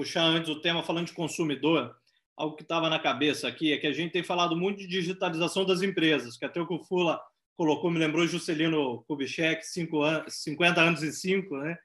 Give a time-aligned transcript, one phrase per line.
[0.00, 1.94] puxar antes o tema falando de consumidor,
[2.34, 5.62] algo que estava na cabeça aqui é que a gente tem falado muito de digitalização
[5.66, 7.20] das empresas, que até o que o Fula
[7.54, 11.78] colocou, me lembrou Juscelino Kubitschek, 50 anos em 5, né?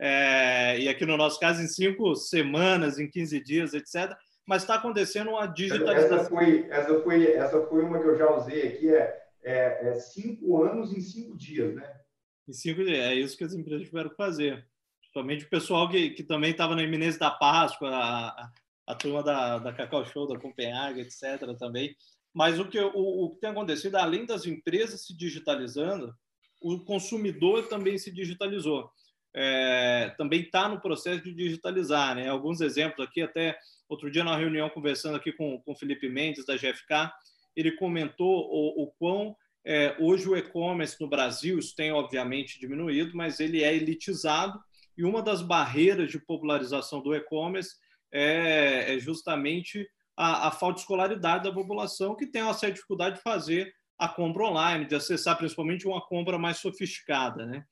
[0.00, 4.16] É, e aqui no nosso caso, em cinco semanas, em 15 dias, etc.
[4.46, 6.16] Mas está acontecendo uma digitalização.
[6.16, 9.94] Essa foi, essa, foi, essa foi uma que eu já usei aqui, é, é, é
[9.96, 12.00] cinco anos em cinco dias, né?
[12.48, 14.66] Em cinco dias, é isso que as empresas tiveram que fazer.
[15.08, 18.50] Principalmente o pessoal que, que também estava na iminência da Páscoa, a,
[18.86, 21.56] a, turma da, da Cacau Show, da Copenhague, etc.
[21.58, 21.96] também.
[22.32, 26.14] Mas o que, o, o que tem acontecido, além das empresas se digitalizando,
[26.60, 28.90] o consumidor também se digitalizou.
[29.34, 32.14] É, também está no processo de digitalizar.
[32.14, 32.28] Né?
[32.28, 36.54] Alguns exemplos aqui, até outro dia na reunião conversando aqui com o Felipe Mendes, da
[36.54, 37.10] GFK,
[37.56, 43.16] ele comentou o, o quão é, hoje o e-commerce no Brasil, isso tem obviamente diminuído,
[43.16, 44.58] mas ele é elitizado
[44.98, 47.76] e uma das barreiras de popularização do e-commerce
[48.12, 53.16] é, é justamente a, a, falta de escolaridade da população, que tem uma certa dificuldade
[53.16, 57.46] de fazer a compra online, de acessar principalmente uma compra mais sofisticada.
[57.46, 57.64] Né?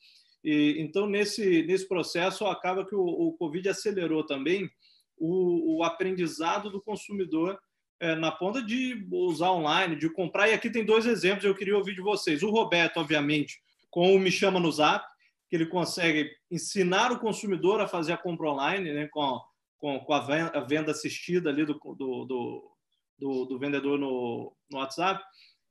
[0.45, 4.71] E, então, nesse, nesse processo, acaba que o, o Covid acelerou também
[5.19, 7.59] o, o aprendizado do consumidor
[7.99, 10.49] é, na ponta de usar online, de comprar.
[10.49, 12.45] E aqui tem dois exemplos, eu queria ouvir de vocês.
[12.45, 13.61] O Roberto, obviamente,
[13.91, 15.05] com o Me Chama no Zap,
[15.49, 19.41] que ele consegue ensinar o consumidor a fazer a compra online, né, com,
[19.79, 22.73] com, com a venda assistida ali do, do, do,
[23.19, 25.23] do, do vendedor no, no WhatsApp.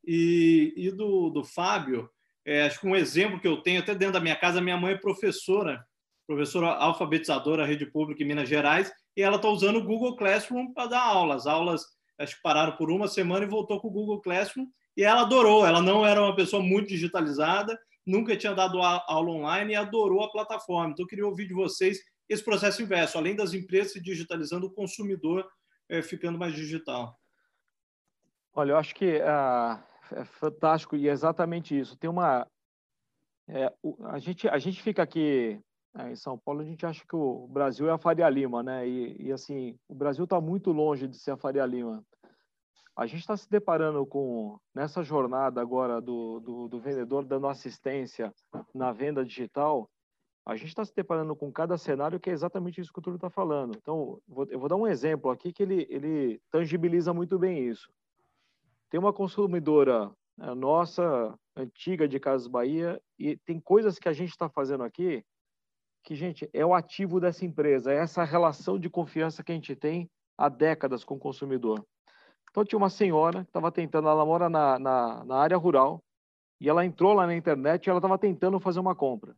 [0.06, 2.08] E, e do, do Fábio,
[2.44, 4.94] é, acho que um exemplo que eu tenho, até dentro da minha casa, minha mãe
[4.94, 5.84] é professora,
[6.26, 10.90] professora alfabetizadora, rede pública em Minas Gerais, e ela está usando o Google Classroom para
[10.90, 11.46] dar aulas.
[11.46, 11.84] Aulas,
[12.18, 15.66] acho que pararam por uma semana e voltou com o Google Classroom, e ela adorou.
[15.66, 20.30] Ela não era uma pessoa muito digitalizada, nunca tinha dado aula online e adorou a
[20.30, 20.92] plataforma.
[20.92, 24.72] Então, eu queria ouvir de vocês esse processo inverso, além das empresas se digitalizando, o
[24.72, 25.46] consumidor
[25.88, 27.16] é, ficando mais digital.
[28.54, 31.96] Olha, eu acho que uh, é fantástico e é exatamente isso.
[31.96, 32.46] Tem uma.
[33.48, 33.72] É,
[34.04, 35.60] a, gente, a gente fica aqui
[35.96, 38.88] é, em São Paulo, a gente acha que o Brasil é a Faria Lima, né?
[38.88, 42.04] E, e assim, o Brasil está muito longe de ser a Faria Lima.
[42.96, 48.32] A gente está se deparando com, nessa jornada agora do, do, do vendedor dando assistência
[48.74, 49.90] na venda digital,
[50.46, 53.16] a gente está se deparando com cada cenário que é exatamente isso que o Túlio
[53.16, 53.76] está falando.
[53.76, 57.92] Então, vou, eu vou dar um exemplo aqui que ele, ele tangibiliza muito bem isso.
[58.88, 64.30] Tem uma consumidora né, nossa, antiga de Casas Bahia, e tem coisas que a gente
[64.30, 65.24] está fazendo aqui
[66.04, 69.74] que, gente, é o ativo dessa empresa, é essa relação de confiança que a gente
[69.74, 70.08] tem
[70.38, 71.84] há décadas com o consumidor.
[72.50, 76.02] Então, tinha uma senhora que estava tentando, ela mora na, na, na área rural,
[76.60, 79.36] e ela entrou lá na internet e ela estava tentando fazer uma compra.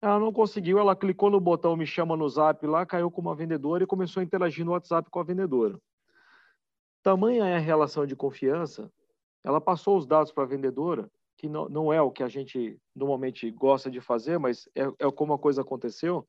[0.00, 3.34] Ela não conseguiu, ela clicou no botão Me Chama no Zap lá, caiu com uma
[3.34, 5.78] vendedora e começou a interagir no WhatsApp com a vendedora.
[7.02, 8.92] Tamanha é a relação de confiança,
[9.42, 12.78] ela passou os dados para a vendedora, que não, não é o que a gente
[12.94, 16.26] normalmente gosta de fazer, mas é, é como a coisa aconteceu,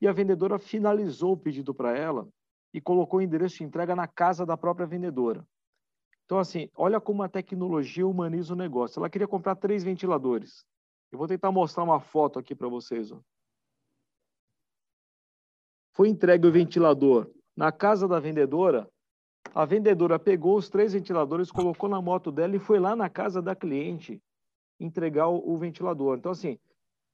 [0.00, 2.26] e a vendedora finalizou o pedido para ela
[2.72, 5.46] e colocou o endereço de entrega na casa da própria vendedora.
[6.24, 8.98] Então, assim, olha como a tecnologia humaniza o negócio.
[8.98, 10.64] Ela queria comprar três ventiladores.
[11.10, 13.12] Eu vou tentar mostrar uma foto aqui para vocês.
[13.12, 13.20] Ó.
[15.92, 18.88] Foi entregue o ventilador na casa da vendedora
[19.54, 23.42] a vendedora pegou os três ventiladores, colocou na moto dela e foi lá na casa
[23.42, 24.22] da cliente
[24.78, 26.16] entregar o, o ventilador.
[26.16, 26.58] Então, assim,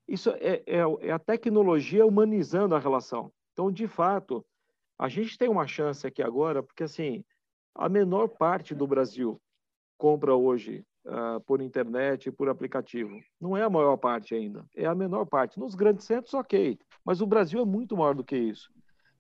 [0.07, 3.33] isso é, é, é, a tecnologia humanizando a relação.
[3.53, 4.45] Então, de fato,
[4.99, 7.25] a gente tem uma chance aqui agora, porque, assim,
[7.75, 9.41] a menor parte do Brasil
[9.97, 13.19] compra hoje uh, por internet por aplicativo.
[13.41, 15.59] Não é a maior parte ainda, é a menor parte.
[15.59, 18.71] Nos grandes centros, ok, mas o Brasil é muito maior do que isso.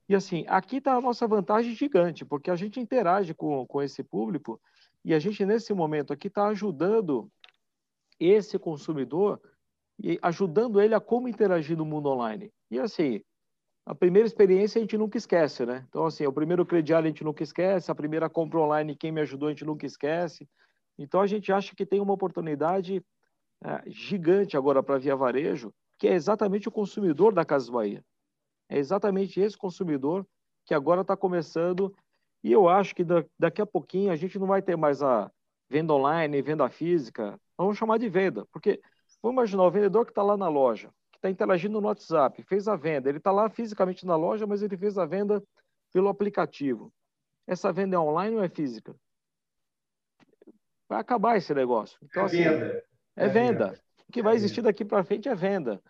[0.09, 4.03] E assim, aqui está a nossa vantagem gigante, porque a gente interage com, com esse
[4.03, 4.61] público
[5.05, 7.31] e a gente, nesse momento aqui, está ajudando
[8.19, 9.41] esse consumidor
[10.03, 12.53] e ajudando ele a como interagir no mundo online.
[12.71, 13.22] E assim,
[13.88, 15.82] a primeira experiência a gente nunca esquece, né?
[15.88, 19.23] Então, assim, o primeiro crediário a gente nunca esquece, a primeira compra online, quem me
[19.23, 20.46] ajudou, a gente nunca esquece.
[20.99, 23.02] Então, a gente acha que tem uma oportunidade
[23.64, 28.05] é, gigante agora para Via Varejo, que é exatamente o consumidor da Casas Bahia.
[28.69, 30.26] É exatamente esse consumidor
[30.67, 31.94] que agora está começando,
[32.44, 33.02] e eu acho que
[33.38, 35.32] daqui a pouquinho a gente não vai ter mais a
[35.67, 38.82] venda online, venda física, vamos chamar de venda, porque
[39.23, 42.69] vamos imaginar o vendedor que está lá na loja, que está interagindo no WhatsApp, fez
[42.69, 45.43] a venda, ele está lá fisicamente na loja, mas ele fez a venda
[45.93, 46.93] pelo aplicativo.
[47.47, 48.94] Essa venda é online ou é física?
[50.88, 51.99] Vai acabar esse negócio.
[52.03, 52.85] Então, é assim, venda.
[53.17, 53.67] É, é venda.
[53.67, 53.81] venda.
[54.09, 55.82] O que vai existir daqui para frente é venda.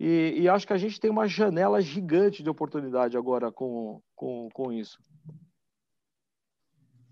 [0.00, 4.48] E, e, acho que a gente tem uma janela gigante de oportunidade agora com, com,
[4.54, 5.02] com isso.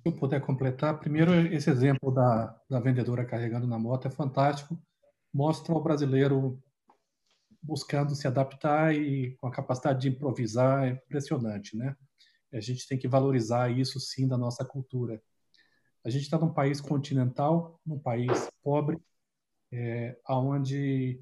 [0.02, 4.78] Se eu puder completar, primeiro esse exemplo da, da vendedora carregando na moto é fantástico,
[5.34, 6.62] mostra o brasileiro
[7.66, 11.96] buscando se adaptar e com a capacidade de improvisar é impressionante, né?
[12.52, 15.20] A gente tem que valorizar isso sim da nossa cultura.
[16.04, 18.96] A gente está num país continental, num país pobre,
[19.72, 21.20] é, onde,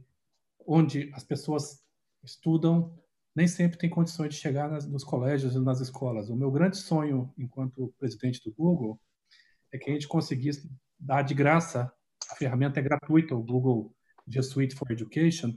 [0.67, 1.82] onde as pessoas
[2.23, 2.94] estudam,
[3.35, 6.29] nem sempre tem condições de chegar nas, nos colégios e nas escolas.
[6.29, 9.00] O meu grande sonho, enquanto presidente do Google,
[9.73, 10.70] é que a gente conseguisse
[11.00, 11.91] dar de graça,
[12.31, 13.94] a ferramenta é gratuita, o Google
[14.29, 15.56] G Suite for Education,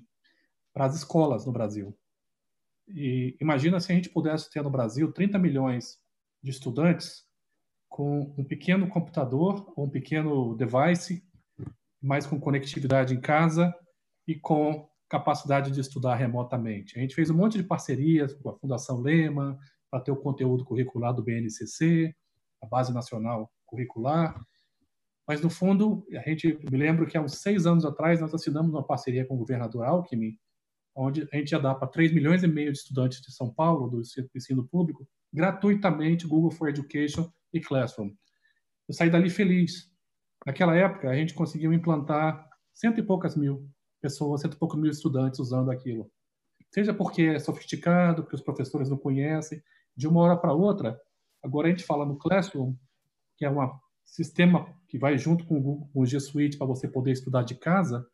[0.77, 1.97] para as escolas no Brasil.
[2.87, 5.99] E imagina se a gente pudesse ter no Brasil 30 milhões
[6.39, 7.25] de estudantes
[7.89, 11.25] com um pequeno computador ou um pequeno device,
[11.99, 13.73] mais com conectividade em casa
[14.27, 16.95] e com capacidade de estudar remotamente.
[16.95, 19.57] A gente fez um monte de parcerias com a Fundação Lema
[19.89, 22.15] para ter o conteúdo curricular do BNCC,
[22.61, 24.39] a Base Nacional Curricular.
[25.27, 28.71] Mas, no fundo, a gente me lembro que há uns seis anos atrás nós assinamos
[28.71, 30.37] uma parceria com o governador Alckmin
[30.97, 33.87] onde a gente já dá para 3 milhões e meio de estudantes de São Paulo,
[33.87, 34.01] do
[34.35, 38.11] ensino público, gratuitamente Google for Education e Classroom.
[38.87, 39.91] Eu saí dali feliz.
[40.45, 43.69] Naquela época, a gente conseguiu implantar cento e poucas mil
[44.01, 46.09] pessoas, cento e poucos mil estudantes usando aquilo.
[46.71, 49.61] Seja porque é sofisticado, porque os professores não conhecem,
[49.95, 50.99] de uma hora para outra,
[51.43, 52.75] agora a gente fala no Classroom,
[53.35, 53.71] que é um
[54.03, 58.05] sistema que vai junto com o, G Suite para você poder estudar de casa,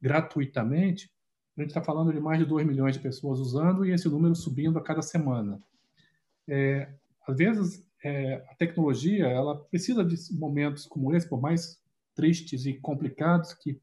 [0.00, 1.10] gratuitamente,
[1.56, 4.34] a gente está falando de mais de 2 milhões de pessoas usando e esse número
[4.34, 5.60] subindo a cada semana.
[6.46, 6.88] É,
[7.26, 11.80] às vezes, é, a tecnologia ela precisa de momentos como esse, por mais
[12.14, 13.80] tristes e complicados que,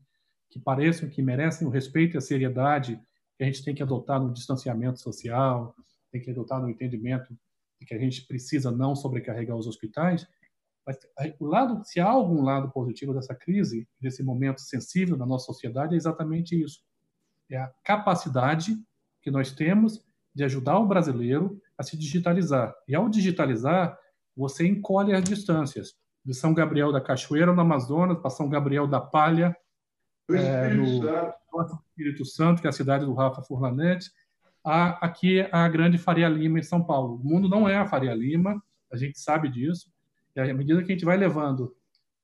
[0.50, 3.00] que pareçam, que merecem o respeito e a seriedade
[3.36, 5.76] que a gente tem que adotar no distanciamento social,
[6.12, 7.36] tem que adotar no entendimento
[7.80, 10.28] de que a gente precisa não sobrecarregar os hospitais.
[10.86, 11.00] Mas
[11.40, 15.96] o lado, se há algum lado positivo dessa crise, desse momento sensível na nossa sociedade,
[15.96, 16.84] é exatamente isso
[17.56, 18.76] é a capacidade
[19.22, 20.04] que nós temos
[20.34, 22.74] de ajudar o brasileiro a se digitalizar.
[22.88, 23.98] E ao digitalizar,
[24.36, 25.94] você encolhe as distâncias.
[26.26, 29.56] De São Gabriel da Cachoeira, no Amazonas, para São Gabriel da Palha,
[30.30, 31.02] é, no
[31.90, 34.10] Espírito Santo, que é a cidade do Rafa Furlanete,
[34.64, 37.16] a, aqui a grande Faria Lima, em São Paulo.
[37.16, 38.62] O mundo não é a Faria Lima,
[38.92, 39.92] a gente sabe disso.
[40.36, 41.76] E à medida que a gente vai levando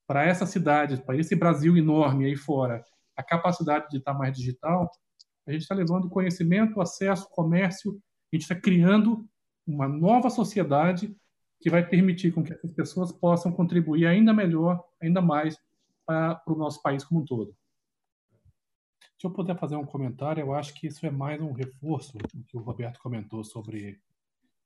[0.08, 2.84] para essa cidade, para esse Brasil enorme aí fora,
[3.16, 4.90] a capacidade de estar mais digital,
[5.50, 8.00] a gente está levando conhecimento, acesso, comércio,
[8.32, 9.28] a gente está criando
[9.66, 11.16] uma nova sociedade
[11.60, 15.58] que vai permitir com que essas pessoas possam contribuir ainda melhor, ainda mais
[16.06, 17.56] para o nosso país como um todo.
[19.18, 22.44] Se eu puder fazer um comentário, eu acho que isso é mais um reforço do
[22.46, 24.00] que o Roberto comentou sobre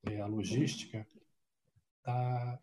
[0.03, 1.07] é, a logística.
[2.03, 2.59] Tá?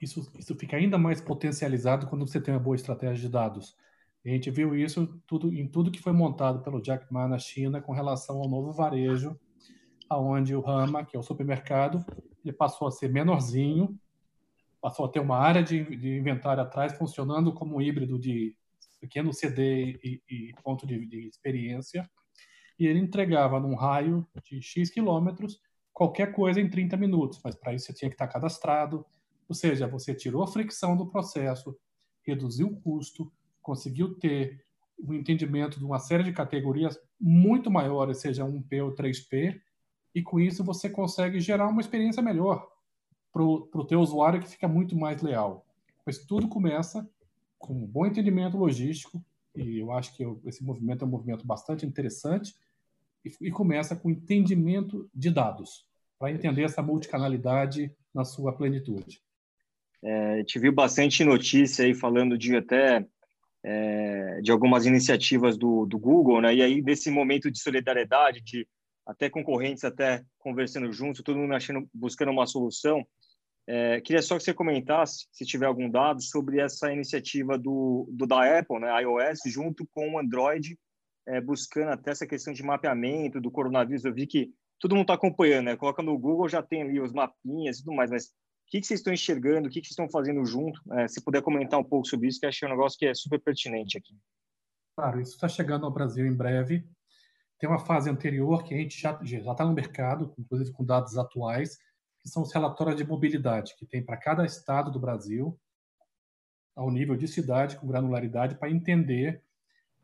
[0.00, 3.76] Isso, isso fica ainda mais potencializado quando você tem uma boa estratégia de dados.
[4.24, 7.80] A gente viu isso tudo, em tudo que foi montado pelo Jack Ma na China
[7.80, 9.38] com relação ao novo varejo,
[10.08, 12.04] aonde o Rama, que é o supermercado,
[12.44, 13.98] ele passou a ser menorzinho,
[14.80, 18.54] passou a ter uma área de, de inventário atrás funcionando como um híbrido de
[19.00, 22.08] pequeno CD e, e ponto de, de experiência,
[22.78, 25.60] e ele entregava num raio de X quilômetros
[25.92, 29.04] qualquer coisa em 30 minutos, mas para isso você tinha que estar cadastrado,
[29.48, 31.76] ou seja, você tirou a fricção do processo,
[32.22, 33.30] reduziu o custo,
[33.70, 34.64] conseguiu ter
[34.98, 39.60] um entendimento de uma série de categorias muito maiores, seja 1P ou 3P,
[40.12, 42.68] e com isso você consegue gerar uma experiência melhor
[43.32, 45.64] para o teu usuário que fica muito mais leal.
[46.04, 47.08] Mas tudo começa
[47.60, 49.24] com um bom entendimento logístico,
[49.54, 52.56] e eu acho que esse movimento é um movimento bastante interessante,
[53.24, 55.86] e, e começa com entendimento de dados,
[56.18, 59.22] para entender essa multicanalidade na sua plenitude.
[60.02, 63.06] É, a gente viu bastante notícia aí falando de até
[63.64, 66.54] é, de algumas iniciativas do, do Google, né?
[66.54, 68.66] E aí desse momento de solidariedade, de
[69.06, 73.04] até concorrentes até conversando juntos, todo mundo achando, buscando uma solução.
[73.66, 78.26] É, queria só que você comentasse, se tiver algum dado, sobre essa iniciativa do, do
[78.26, 80.76] da Apple, né, iOS, junto com o Android,
[81.28, 84.04] é, buscando até essa questão de mapeamento do coronavírus.
[84.04, 85.76] Eu vi que todo mundo está acompanhando, né?
[85.76, 88.32] Coloca no Google, já tem ali os mapinhas e tudo mais, mas
[88.70, 90.80] que, que vocês estão enxergando, o que, que vocês estão fazendo junto?
[90.92, 93.40] É, se puder comentar um pouco sobre isso, que achei um negócio que é super
[93.40, 94.16] pertinente aqui.
[94.96, 96.86] Claro, isso está chegando ao Brasil em breve.
[97.58, 101.76] Tem uma fase anterior que a gente já está no mercado, inclusive com dados atuais,
[102.20, 105.58] que são os relatórios de mobilidade, que tem para cada estado do Brasil,
[106.76, 109.42] ao nível de cidade, com granularidade, para entender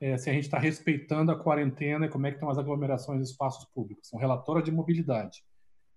[0.00, 3.20] é, se a gente está respeitando a quarentena e como é que estão as aglomerações
[3.20, 4.08] em espaços públicos.
[4.08, 5.44] São relatórios de mobilidade.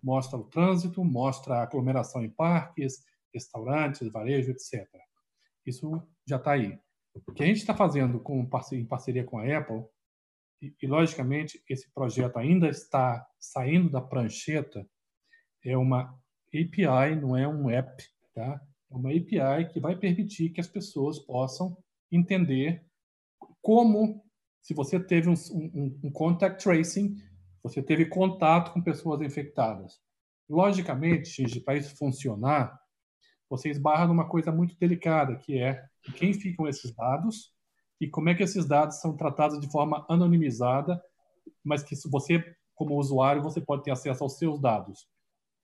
[0.02, 3.04] Mostra o trânsito, mostra a aglomeração em parques,
[3.34, 4.88] restaurantes, varejo, etc.
[5.66, 6.80] Isso já está aí.
[7.14, 9.84] O que a gente está fazendo com, em parceria com a Apple,
[10.62, 14.86] e, e, logicamente esse projeto ainda está saindo da prancheta,
[15.64, 18.04] é uma API, não é um app,
[18.34, 18.62] tá?
[18.92, 21.78] É uma API que vai permitir que as pessoas possam
[22.12, 22.84] entender
[23.62, 24.24] como,
[24.62, 27.16] se você teve um, um, um contact tracing,
[27.64, 30.00] você teve contato com pessoas infectadas.
[30.50, 32.80] Logicamente, para isso funcionar,
[33.50, 35.84] você esbarra numa coisa muito delicada, que é
[36.16, 37.54] quem ficam esses dados
[38.00, 41.02] e como é que esses dados são tratados de forma anonimizada,
[41.64, 45.08] mas que você, como usuário, você pode ter acesso aos seus dados.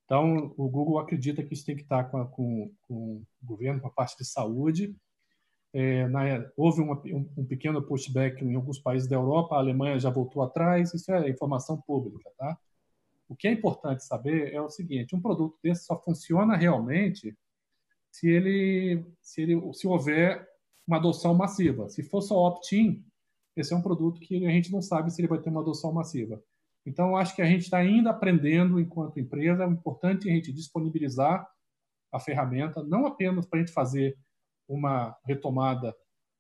[0.06, 3.88] Então, o Google acredita que isso tem que estar com, com, com o governo, com
[3.88, 4.96] a parte de saúde.
[5.78, 6.22] É, na,
[6.56, 10.42] houve uma, um, um, pequeno pushback em alguns países da Europa, a Alemanha já voltou
[10.42, 12.32] atrás, isso é informação pública.
[12.38, 12.58] Tá?
[13.28, 17.38] O que é importante saber é o seguinte: um produto desse só funciona realmente
[18.10, 20.48] se ele, se ele se houver
[20.88, 21.90] uma adoção massiva.
[21.90, 23.04] Se for só opt-in,
[23.54, 25.92] esse é um produto que a gente não sabe se ele vai ter uma adoção
[25.92, 26.42] massiva.
[26.86, 29.66] Então, acho que a gente está ainda aprendendo enquanto empresa.
[29.66, 31.46] É importante a gente disponibilizar
[32.14, 34.18] a ferramenta, não apenas para a gente fazer
[34.68, 35.96] uma retomada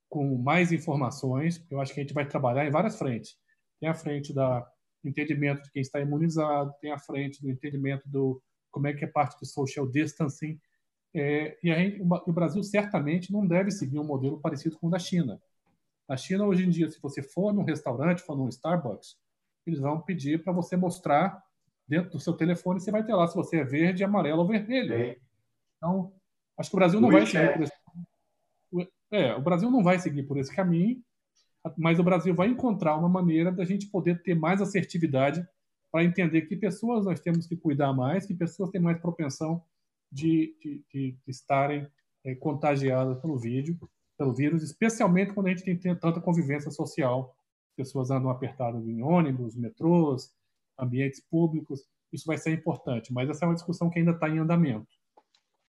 [0.09, 3.37] com mais informações, eu acho que a gente vai trabalhar em várias frentes.
[3.79, 4.65] Tem a frente da
[5.03, 8.41] entendimento de quem está imunizado, tem a frente do entendimento do
[8.71, 10.59] como é que é parte do social distancing,
[11.17, 14.99] é, e gente, o Brasil certamente não deve seguir um modelo parecido com o da
[14.99, 15.41] China.
[16.09, 19.15] Na China, hoje em dia, se você for num restaurante, for num Starbucks,
[19.65, 21.41] eles vão pedir para você mostrar
[21.87, 24.93] dentro do seu telefone, você vai ter lá se você é verde, amarelo ou vermelho.
[25.77, 26.13] Então,
[26.57, 27.74] acho que o Brasil não vai seguir por esse
[29.15, 31.01] é, o Brasil não vai seguir por esse caminho,
[31.77, 35.45] mas o Brasil vai encontrar uma maneira da gente poder ter mais assertividade
[35.91, 39.63] para entender que pessoas nós temos que cuidar mais, que pessoas têm mais propensão
[40.11, 41.87] de, de, de estarem
[42.23, 43.77] é, contagiadas pelo vídeo,
[44.17, 47.35] pelo vírus, especialmente quando a gente tem, tanta convivência social,
[47.75, 50.33] pessoas andam apertadas em ônibus, metrôs,
[50.77, 54.39] ambientes públicos, isso vai ser importante, mas essa é uma discussão que ainda está em
[54.39, 54.87] andamento.